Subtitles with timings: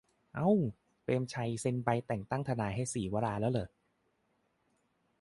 [0.37, 0.55] "อ่าว
[1.03, 3.67] เปรมชัยเซ็นใบแต่งทนายให้ศรีวราห์แล้วหรอ"